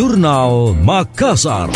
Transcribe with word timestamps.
Jurnal 0.00 0.72
Makassar. 0.80 1.68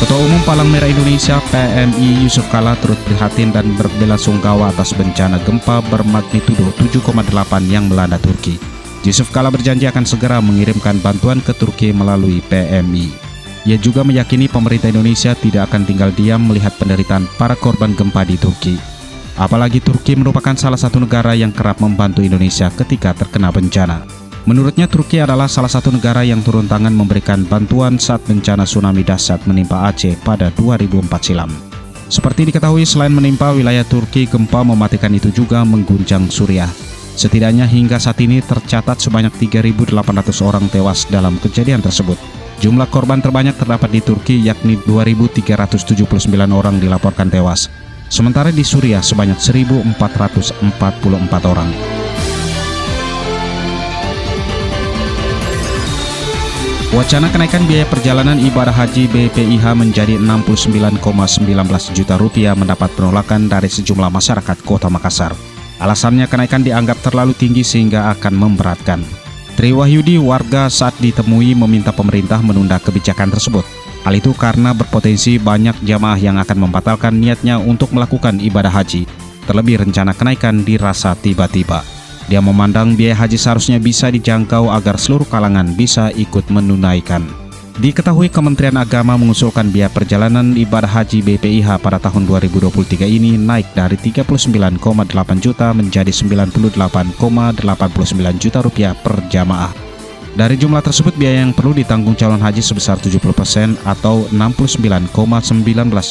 Ketua 0.00 0.16
Umum 0.24 0.40
Palang 0.48 0.72
Merah 0.72 0.88
Indonesia 0.88 1.36
PMI 1.52 2.24
Yusuf 2.24 2.48
Kala 2.48 2.80
turut 2.80 2.96
prihatin 3.04 3.52
dan 3.52 3.76
berbelasungkawa 3.76 4.72
atas 4.72 4.96
bencana 4.96 5.36
gempa 5.44 5.84
bermagnitudo 5.92 6.72
7,8 6.80 7.28
yang 7.68 7.92
melanda 7.92 8.16
Turki. 8.16 8.56
Yusuf 9.04 9.28
Kala 9.28 9.52
berjanji 9.52 9.84
akan 9.84 10.08
segera 10.08 10.40
mengirimkan 10.40 10.96
bantuan 11.04 11.44
ke 11.44 11.52
Turki 11.52 11.92
melalui 11.92 12.40
PMI. 12.40 13.27
Ia 13.68 13.76
juga 13.76 14.00
meyakini 14.00 14.48
pemerintah 14.48 14.88
Indonesia 14.88 15.36
tidak 15.36 15.68
akan 15.68 15.84
tinggal 15.84 16.08
diam 16.16 16.40
melihat 16.40 16.72
penderitaan 16.80 17.28
para 17.36 17.52
korban 17.52 17.92
gempa 17.92 18.24
di 18.24 18.40
Turki. 18.40 18.80
Apalagi 19.36 19.84
Turki 19.84 20.16
merupakan 20.16 20.56
salah 20.56 20.80
satu 20.80 21.04
negara 21.04 21.36
yang 21.36 21.52
kerap 21.52 21.76
membantu 21.84 22.24
Indonesia 22.24 22.72
ketika 22.72 23.12
terkena 23.12 23.52
bencana. 23.52 24.08
Menurutnya 24.48 24.88
Turki 24.88 25.20
adalah 25.20 25.52
salah 25.52 25.68
satu 25.68 25.92
negara 25.92 26.24
yang 26.24 26.40
turun 26.40 26.64
tangan 26.64 26.96
memberikan 26.96 27.44
bantuan 27.44 28.00
saat 28.00 28.24
bencana 28.24 28.64
tsunami 28.64 29.04
dahsyat 29.04 29.44
menimpa 29.44 29.84
Aceh 29.92 30.16
pada 30.24 30.48
2004 30.56 31.04
silam. 31.20 31.52
Seperti 32.08 32.48
diketahui 32.48 32.88
selain 32.88 33.12
menimpa 33.12 33.52
wilayah 33.52 33.84
Turki, 33.84 34.24
gempa 34.24 34.64
mematikan 34.64 35.12
itu 35.12 35.28
juga 35.28 35.60
mengguncang 35.68 36.32
Suriah. 36.32 36.72
Setidaknya 37.20 37.68
hingga 37.68 38.00
saat 38.00 38.16
ini 38.24 38.40
tercatat 38.40 38.96
sebanyak 38.96 39.36
3.800 39.36 39.92
orang 40.40 40.64
tewas 40.72 41.04
dalam 41.12 41.36
kejadian 41.36 41.84
tersebut. 41.84 42.16
Jumlah 42.58 42.90
korban 42.90 43.22
terbanyak 43.22 43.54
terdapat 43.54 43.86
di 43.94 44.02
Turki 44.02 44.42
yakni 44.42 44.74
2.379 44.82 45.94
orang 46.50 46.82
dilaporkan 46.82 47.30
tewas. 47.30 47.70
Sementara 48.10 48.50
di 48.50 48.66
Suriah 48.66 48.98
sebanyak 48.98 49.38
1.444 49.38 49.94
orang. 51.46 51.70
Wacana 56.88 57.28
kenaikan 57.28 57.68
biaya 57.68 57.84
perjalanan 57.84 58.40
ibadah 58.40 58.72
haji 58.72 59.12
BPIH 59.12 59.64
menjadi 59.76 60.16
69,19 60.18 61.44
juta 61.94 62.16
rupiah 62.16 62.56
mendapat 62.56 62.90
penolakan 62.96 63.46
dari 63.46 63.68
sejumlah 63.68 64.08
masyarakat 64.08 64.56
kota 64.64 64.88
Makassar. 64.88 65.36
Alasannya 65.78 66.26
kenaikan 66.26 66.64
dianggap 66.64 66.98
terlalu 67.04 67.36
tinggi 67.38 67.62
sehingga 67.62 68.10
akan 68.16 68.34
memberatkan. 68.34 69.17
Tri 69.58 69.74
Wahyudi 69.74 70.22
warga 70.22 70.70
saat 70.70 70.94
ditemui 71.02 71.50
meminta 71.58 71.90
pemerintah 71.90 72.38
menunda 72.38 72.78
kebijakan 72.78 73.34
tersebut. 73.34 73.66
Hal 74.06 74.14
itu 74.14 74.30
karena 74.30 74.70
berpotensi 74.70 75.34
banyak 75.34 75.82
jamaah 75.82 76.14
yang 76.14 76.38
akan 76.38 76.70
membatalkan 76.70 77.18
niatnya 77.18 77.58
untuk 77.58 77.90
melakukan 77.90 78.38
ibadah 78.38 78.70
haji. 78.70 79.10
Terlebih 79.50 79.82
rencana 79.82 80.14
kenaikan 80.14 80.62
dirasa 80.62 81.18
tiba-tiba. 81.18 81.82
Dia 82.30 82.38
memandang 82.38 82.94
biaya 82.94 83.18
haji 83.18 83.34
seharusnya 83.34 83.82
bisa 83.82 84.14
dijangkau 84.14 84.70
agar 84.70 84.94
seluruh 84.94 85.26
kalangan 85.26 85.74
bisa 85.74 86.14
ikut 86.14 86.46
menunaikan. 86.54 87.26
Diketahui 87.78 88.26
Kementerian 88.26 88.74
Agama 88.74 89.14
mengusulkan 89.14 89.70
biaya 89.70 89.86
perjalanan 89.86 90.50
ibadah 90.58 90.98
haji 90.98 91.22
BPIH 91.22 91.78
pada 91.78 92.02
tahun 92.02 92.26
2023 92.26 93.06
ini 93.06 93.38
naik 93.38 93.70
dari 93.70 93.94
39,8 93.94 94.82
juta 95.38 95.70
menjadi 95.70 96.10
98,89 96.10 97.22
juta 98.42 98.58
rupiah 98.66 98.98
per 98.98 99.22
jamaah. 99.30 99.70
Dari 100.34 100.58
jumlah 100.58 100.82
tersebut 100.82 101.14
biaya 101.14 101.46
yang 101.46 101.54
perlu 101.54 101.70
ditanggung 101.70 102.18
calon 102.18 102.42
haji 102.42 102.58
sebesar 102.58 102.98
70% 102.98 103.78
atau 103.86 104.26
69,19 104.34 105.14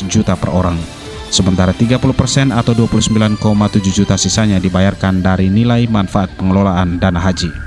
juta 0.08 0.40
per 0.40 0.56
orang. 0.56 0.80
Sementara 1.28 1.76
30% 1.76 2.56
atau 2.56 2.72
29,7 2.80 3.44
juta 3.92 4.16
sisanya 4.16 4.64
dibayarkan 4.64 5.20
dari 5.20 5.52
nilai 5.52 5.84
manfaat 5.92 6.32
pengelolaan 6.39 6.95
dana 6.95 7.20
haji. 7.20 7.67